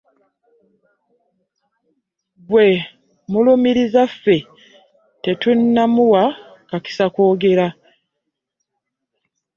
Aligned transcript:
Gwe 2.47 2.67
mulumiriza 3.31 4.03
ffe 4.13 4.37
tetunnamuwa 5.23 6.23
kakisa 6.69 7.05
kwogera. 7.13 7.67